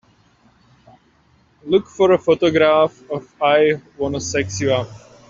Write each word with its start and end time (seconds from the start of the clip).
Look 1.63 1.85
for 1.85 2.13
a 2.13 2.17
photograph 2.17 3.03
of 3.11 3.31
I 3.39 3.79
Wanna 3.99 4.19
Sex 4.19 4.59
You 4.59 4.73
Up 4.73 4.87